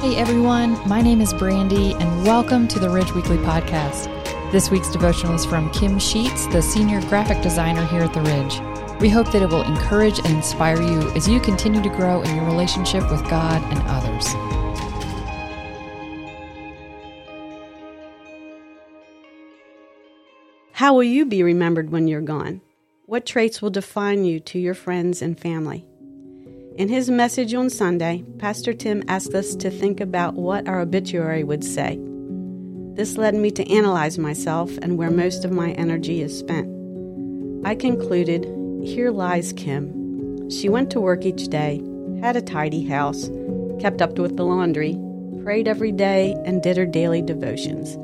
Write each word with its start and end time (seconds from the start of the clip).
Hey 0.00 0.16
everyone, 0.16 0.80
my 0.88 1.02
name 1.02 1.20
is 1.20 1.34
Brandy, 1.34 1.92
and 1.92 2.24
welcome 2.24 2.66
to 2.68 2.78
the 2.78 2.88
Ridge 2.88 3.12
Weekly 3.12 3.36
Podcast. 3.36 4.06
This 4.50 4.70
week's 4.70 4.90
devotional 4.90 5.34
is 5.34 5.44
from 5.44 5.70
Kim 5.72 5.98
Sheets, 5.98 6.46
the 6.46 6.62
senior 6.62 7.02
graphic 7.02 7.42
designer 7.42 7.84
here 7.84 8.04
at 8.04 8.14
the 8.14 8.22
Ridge. 8.22 8.98
We 9.02 9.10
hope 9.10 9.30
that 9.32 9.42
it 9.42 9.50
will 9.50 9.60
encourage 9.60 10.18
and 10.20 10.28
inspire 10.28 10.80
you 10.80 11.10
as 11.10 11.28
you 11.28 11.38
continue 11.38 11.82
to 11.82 11.90
grow 11.90 12.22
in 12.22 12.34
your 12.34 12.46
relationship 12.46 13.10
with 13.10 13.22
God 13.28 13.62
and 13.70 13.82
others. 13.88 14.26
How 20.72 20.94
will 20.94 21.04
you 21.04 21.26
be 21.26 21.42
remembered 21.42 21.90
when 21.90 22.08
you're 22.08 22.22
gone? 22.22 22.62
What 23.04 23.26
traits 23.26 23.60
will 23.60 23.68
define 23.68 24.24
you 24.24 24.40
to 24.40 24.58
your 24.58 24.72
friends 24.72 25.20
and 25.20 25.38
family? 25.38 25.84
In 26.76 26.88
his 26.88 27.10
message 27.10 27.52
on 27.52 27.68
Sunday, 27.68 28.24
Pastor 28.38 28.72
Tim 28.72 29.02
asked 29.08 29.34
us 29.34 29.56
to 29.56 29.70
think 29.70 30.00
about 30.00 30.34
what 30.34 30.68
our 30.68 30.80
obituary 30.80 31.42
would 31.42 31.64
say. 31.64 31.98
This 32.94 33.16
led 33.16 33.34
me 33.34 33.50
to 33.50 33.68
analyze 33.70 34.18
myself 34.18 34.70
and 34.80 34.96
where 34.96 35.10
most 35.10 35.44
of 35.44 35.50
my 35.50 35.72
energy 35.72 36.22
is 36.22 36.38
spent. 36.38 36.68
I 37.66 37.74
concluded 37.74 38.44
here 38.84 39.10
lies 39.10 39.52
Kim. 39.52 40.48
She 40.48 40.68
went 40.68 40.90
to 40.92 41.00
work 41.00 41.24
each 41.26 41.48
day, 41.48 41.82
had 42.20 42.36
a 42.36 42.42
tidy 42.42 42.86
house, 42.86 43.28
kept 43.80 44.00
up 44.00 44.16
with 44.18 44.36
the 44.36 44.44
laundry, 44.44 44.96
prayed 45.42 45.66
every 45.66 45.92
day, 45.92 46.36
and 46.46 46.62
did 46.62 46.76
her 46.76 46.86
daily 46.86 47.20
devotions. 47.20 47.96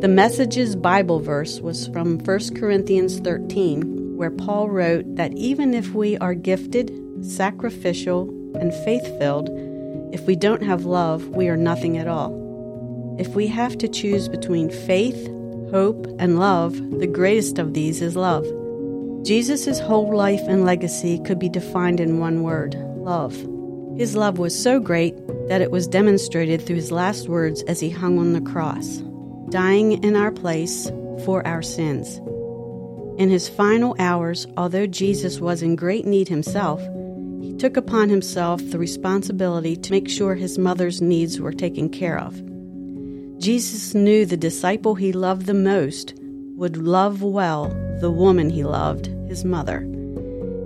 The 0.00 0.08
message's 0.08 0.74
Bible 0.74 1.20
verse 1.20 1.60
was 1.60 1.86
from 1.88 2.18
1 2.18 2.56
Corinthians 2.56 3.20
13, 3.20 4.16
where 4.16 4.30
Paul 4.30 4.70
wrote 4.70 5.16
that 5.16 5.34
even 5.34 5.74
if 5.74 5.92
we 5.92 6.16
are 6.18 6.34
gifted, 6.34 7.03
sacrificial, 7.24 8.28
and 8.60 8.72
faith 8.84 9.06
filled, 9.18 9.50
if 10.12 10.26
we 10.26 10.36
don't 10.36 10.62
have 10.62 10.84
love, 10.84 11.26
we 11.28 11.48
are 11.48 11.56
nothing 11.56 11.98
at 11.98 12.06
all. 12.06 13.16
If 13.18 13.28
we 13.28 13.46
have 13.48 13.76
to 13.78 13.88
choose 13.88 14.28
between 14.28 14.70
faith, 14.70 15.26
hope, 15.70 16.06
and 16.18 16.38
love, 16.38 16.74
the 17.00 17.06
greatest 17.06 17.58
of 17.58 17.74
these 17.74 18.00
is 18.00 18.14
love. 18.14 18.46
Jesus' 19.24 19.80
whole 19.80 20.14
life 20.14 20.42
and 20.46 20.64
legacy 20.64 21.18
could 21.24 21.38
be 21.38 21.48
defined 21.48 21.98
in 21.98 22.18
one 22.18 22.42
word 22.42 22.74
love. 22.96 23.34
His 23.96 24.14
love 24.14 24.38
was 24.38 24.60
so 24.60 24.78
great 24.78 25.14
that 25.48 25.60
it 25.60 25.70
was 25.70 25.86
demonstrated 25.86 26.62
through 26.62 26.76
his 26.76 26.92
last 26.92 27.28
words 27.28 27.62
as 27.62 27.80
he 27.80 27.90
hung 27.90 28.18
on 28.18 28.32
the 28.34 28.40
cross, 28.40 28.98
dying 29.50 30.02
in 30.04 30.16
our 30.16 30.32
place 30.32 30.90
for 31.24 31.46
our 31.46 31.62
sins. 31.62 32.18
In 33.18 33.30
his 33.30 33.48
final 33.48 33.94
hours, 33.98 34.46
although 34.56 34.86
Jesus 34.86 35.38
was 35.38 35.62
in 35.62 35.76
great 35.76 36.04
need 36.04 36.28
himself, 36.28 36.80
took 37.58 37.76
upon 37.76 38.08
himself 38.08 38.60
the 38.70 38.78
responsibility 38.78 39.76
to 39.76 39.90
make 39.90 40.08
sure 40.08 40.34
his 40.34 40.58
mother's 40.58 41.00
needs 41.00 41.40
were 41.40 41.52
taken 41.52 41.88
care 41.88 42.18
of. 42.18 42.34
Jesus 43.38 43.94
knew 43.94 44.24
the 44.24 44.36
disciple 44.36 44.94
he 44.94 45.12
loved 45.12 45.46
the 45.46 45.54
most 45.54 46.14
would 46.56 46.76
love 46.76 47.22
well 47.22 47.68
the 48.00 48.10
woman 48.10 48.48
he 48.48 48.64
loved, 48.64 49.06
his 49.28 49.44
mother. 49.44 49.78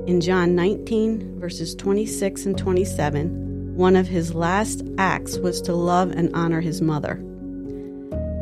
In 0.07 0.21
John 0.21 0.55
19, 0.55 1.41
verses 1.41 1.75
26 1.75 2.47
and 2.47 2.59
27, 2.59 3.75
one 3.77 3.97
of 3.97 4.07
his 4.07 4.35
last 4.35 4.83
acts 4.99 5.39
was 5.39 5.61
to 5.63 5.75
love 5.75 6.11
and 6.11 6.35
honor 6.35 6.61
his 6.61 6.81
mother. 6.81 7.23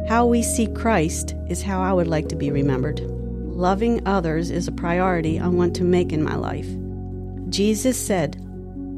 How 0.09 0.25
we 0.25 0.43
see 0.43 0.67
Christ 0.69 1.35
is 1.49 1.63
how 1.63 1.83
I 1.83 1.93
would 1.93 2.07
like 2.07 2.29
to 2.29 2.37
be 2.37 2.51
remembered. 2.51 3.01
Loving 3.01 4.07
others 4.07 4.51
is 4.51 4.69
a 4.69 4.73
priority 4.73 5.41
I 5.41 5.49
want 5.49 5.75
to 5.77 5.85
make 5.85 6.13
in 6.13 6.23
my 6.23 6.37
life. 6.37 6.69
Jesus 7.57 7.97
said, 7.97 8.37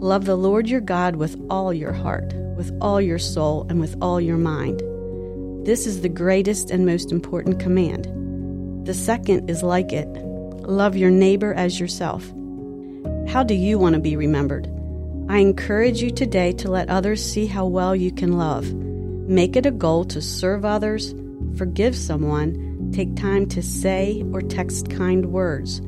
Love 0.01 0.25
the 0.25 0.34
Lord 0.34 0.69
your 0.69 0.81
God 0.81 1.14
with 1.14 1.41
all 1.48 1.73
your 1.73 1.92
heart, 1.92 2.34
with 2.56 2.77
all 2.81 3.01
your 3.01 3.20
soul, 3.20 3.64
and 3.70 3.78
with 3.78 3.97
all 4.03 4.20
your 4.20 4.37
mind. 4.37 4.83
This 5.64 5.87
is 5.87 6.01
the 6.01 6.09
greatest 6.09 6.69
and 6.69 6.84
most 6.84 7.12
important 7.12 7.61
command. 7.61 8.09
The 8.85 8.95
second 8.95 9.48
is 9.48 9.63
like 9.63 9.92
it 9.92 10.08
love 10.67 10.96
your 10.96 11.08
neighbor 11.08 11.55
as 11.55 11.79
yourself. 11.79 12.27
How 13.29 13.45
do 13.45 13.55
you 13.55 13.79
want 13.79 13.95
to 13.95 14.01
be 14.01 14.17
remembered? 14.17 14.67
I 15.29 15.39
encourage 15.39 16.02
you 16.02 16.11
today 16.11 16.51
to 16.55 16.69
let 16.69 16.89
others 16.89 17.25
see 17.25 17.46
how 17.46 17.64
well 17.64 17.95
you 17.95 18.11
can 18.11 18.33
love. 18.39 18.73
Make 18.75 19.55
it 19.55 19.67
a 19.67 19.70
goal 19.70 20.05
to 20.07 20.20
serve 20.20 20.64
others, 20.64 21.14
forgive 21.57 21.95
someone, 21.95 22.90
take 22.92 23.14
time 23.14 23.46
to 23.51 23.63
say 23.63 24.25
or 24.33 24.42
text 24.42 24.90
kind 24.90 25.27
words 25.27 25.80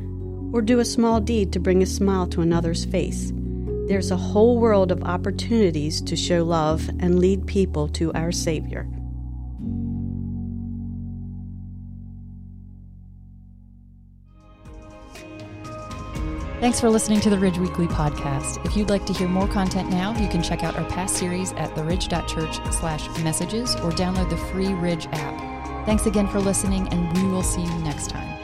or 0.53 0.62
do 0.62 0.81
a 0.81 0.84
small 0.84 1.21
deed 1.21 1.53
to 1.53 1.61
bring 1.61 1.83
a 1.83 1.87
smile 1.87 2.27
to 2.28 2.41
another's 2.41 2.84
face. 2.84 3.33
There's 3.87 4.11
a 4.11 4.16
whole 4.16 4.59
world 4.59 4.93
of 4.93 5.03
opportunities 5.03 6.00
to 6.03 6.16
show 6.16 6.44
love 6.44 6.88
and 7.00 7.19
lead 7.19 7.47
people 7.47 7.88
to 7.88 8.12
our 8.12 8.33
Savior. 8.33 8.88
Thanks 16.61 16.78
for 16.78 16.91
listening 16.91 17.21
to 17.21 17.31
the 17.31 17.38
Ridge 17.38 17.59
Weekly 17.59 17.87
podcast. 17.87 18.62
If 18.67 18.77
you'd 18.77 18.91
like 18.91 19.06
to 19.06 19.15
hear 19.15 19.28
more 19.28 19.49
content 19.49 19.88
now, 19.88 20.17
you 20.21 20.28
can 20.28 20.43
check 20.43 20.62
out 20.62 20.77
our 20.77 20.84
past 20.91 21.17
series 21.17 21.53
at 21.53 21.75
theridge.church 21.75 22.56
slash 22.75 23.09
messages 23.25 23.75
or 23.77 23.91
download 23.93 24.28
the 24.28 24.37
free 24.37 24.75
Ridge 24.75 25.06
app. 25.12 25.87
Thanks 25.87 26.05
again 26.05 26.28
for 26.28 26.38
listening, 26.38 26.87
and 26.88 27.17
we 27.17 27.28
will 27.28 27.43
see 27.43 27.62
you 27.62 27.78
next 27.78 28.11
time. 28.11 28.39